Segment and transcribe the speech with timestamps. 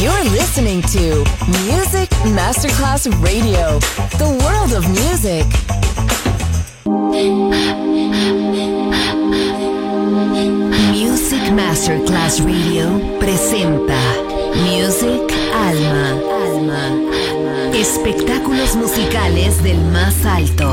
[0.00, 1.24] You're listening to
[1.66, 3.78] Music Masterclass Radio,
[4.16, 5.44] the world of music.
[10.90, 14.00] Music Masterclass Radio presenta
[14.64, 16.18] Music Alma.
[16.46, 17.76] Alma.
[17.76, 20.72] Espectáculos musicales del más alto.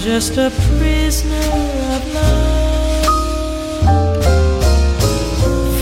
[0.00, 1.36] Just a prisoner
[1.94, 3.04] of love.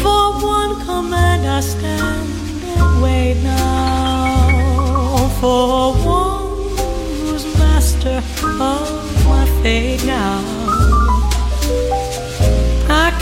[0.03, 2.29] For one command I stand
[2.65, 5.29] and wait now.
[5.41, 6.47] For one
[6.77, 8.23] who's master
[8.61, 10.58] of my fate now.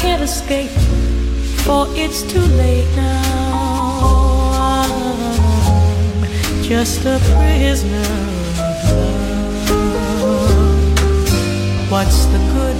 [0.06, 0.70] Can't escape,
[1.64, 4.50] for it's too late now.
[4.54, 6.22] I'm
[6.62, 8.06] just a prisoner.
[11.90, 12.78] What's the good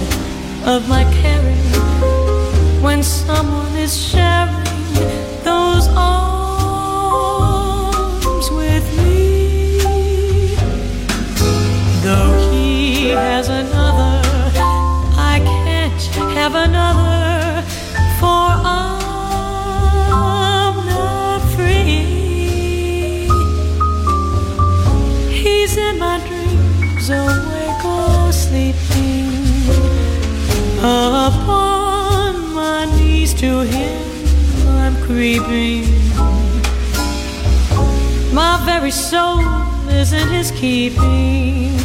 [0.73, 1.67] of my caring
[2.81, 4.26] when someone is sharing
[38.97, 39.39] soul
[39.89, 41.77] is in his keeping.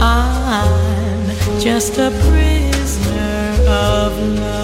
[0.00, 4.61] I'm just a prisoner of love.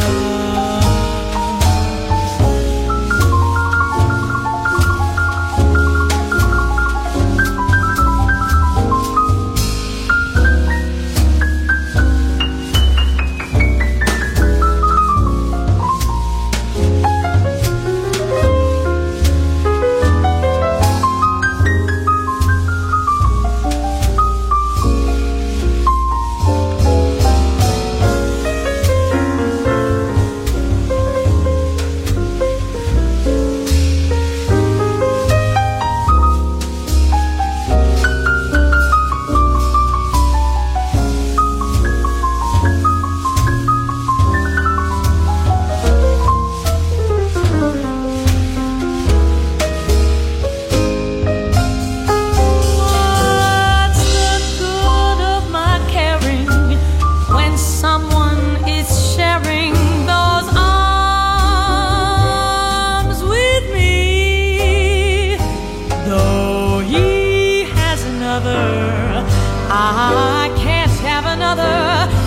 [69.70, 72.17] I can't have prisoner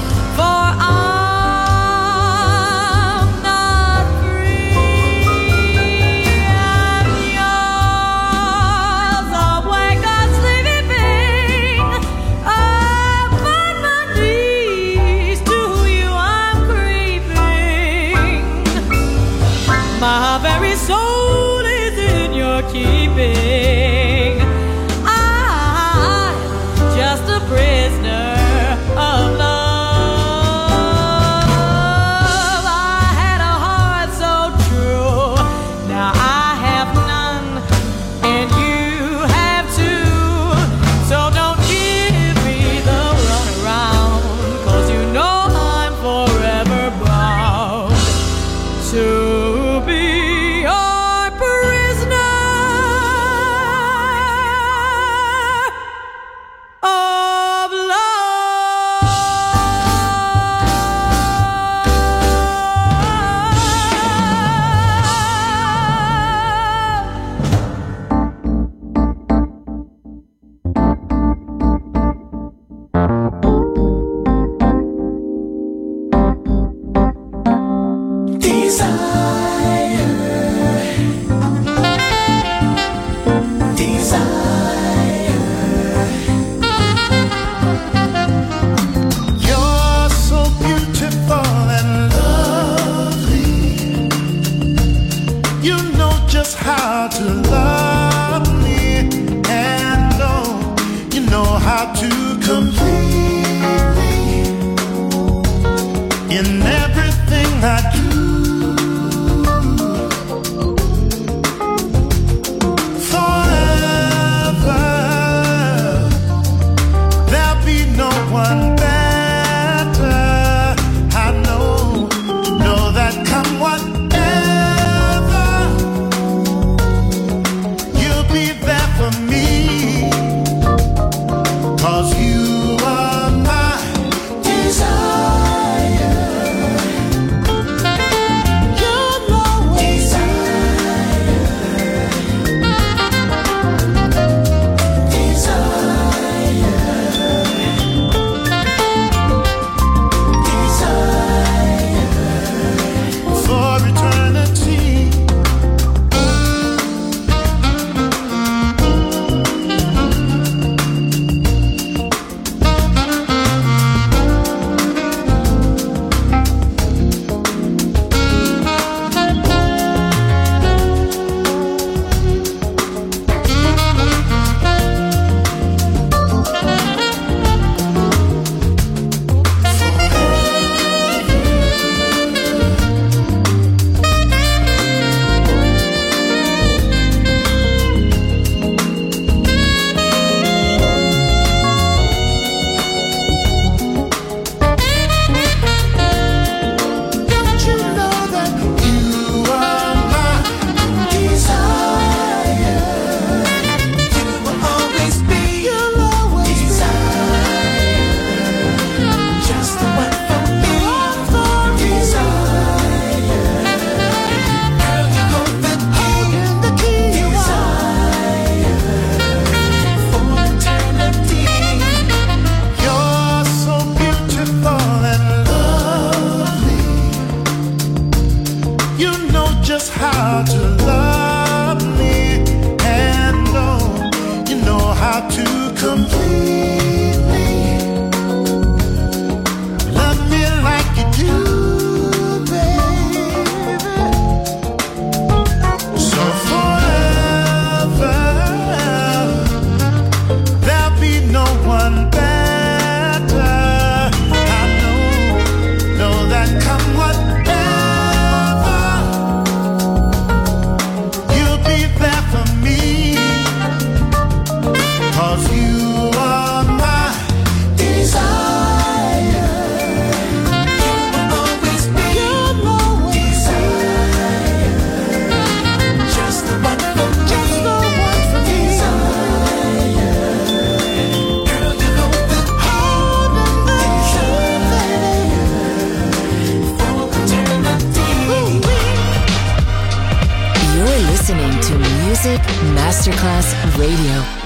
[293.82, 294.41] Radio.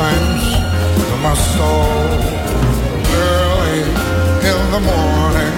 [0.00, 0.44] sometimes
[1.08, 2.20] to my soul
[3.12, 3.80] early
[4.50, 5.54] in the morning.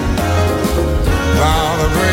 [1.39, 2.12] Now the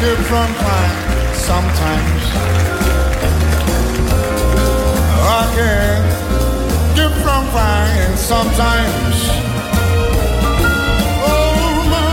[0.00, 0.48] good from
[1.34, 2.22] sometimes.
[7.22, 7.44] From
[8.16, 9.16] sometimes.
[11.28, 12.08] Oh, my,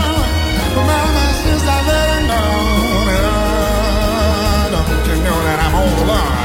[4.70, 6.38] don't you know that I'm all alone,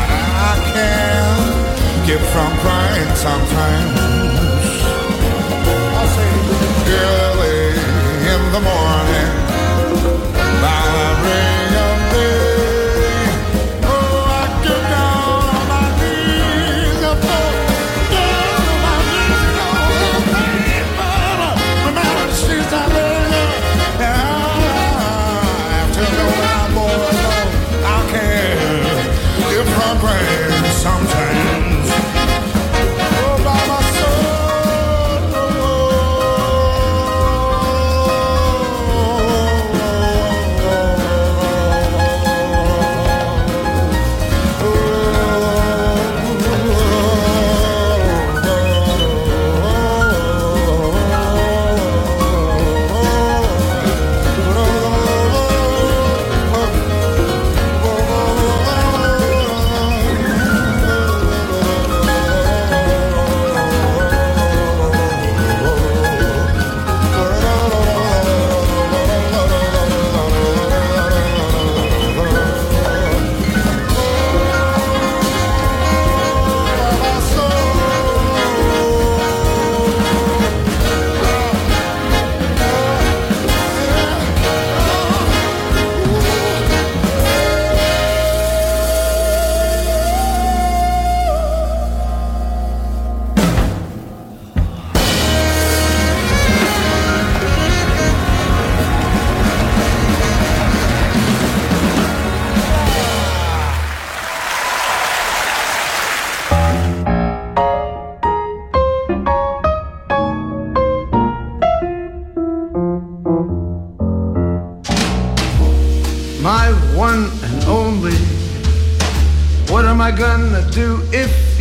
[0.50, 1.28] I can
[2.34, 4.00] from crying sometimes.
[6.00, 6.32] I'll say,
[8.32, 9.23] in the morning.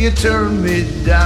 [0.03, 1.22] You turn me down?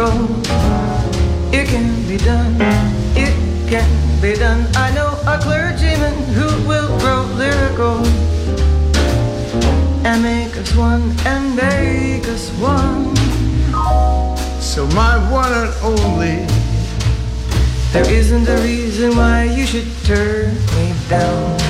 [0.00, 0.26] Miracle.
[1.52, 2.56] It can be done,
[3.16, 3.34] it
[3.68, 4.66] can be done.
[4.76, 8.04] I know a clergyman who will grow lyrical
[10.06, 13.14] and make us one and make us one.
[14.60, 16.46] So, my one and only.
[17.92, 21.69] There isn't a reason why you should turn me down.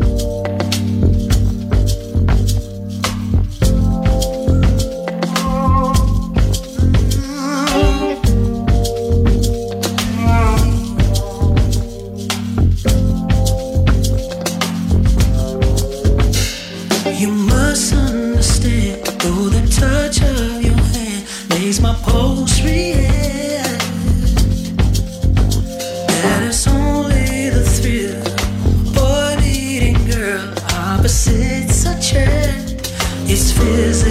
[33.79, 34.10] is